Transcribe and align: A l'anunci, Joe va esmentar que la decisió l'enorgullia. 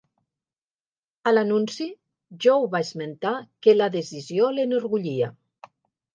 A 1.31 1.33
l'anunci, 1.33 1.87
Joe 2.47 2.71
va 2.77 2.81
esmentar 2.87 3.35
que 3.67 3.77
la 3.77 3.91
decisió 3.99 4.51
l'enorgullia. 4.59 5.31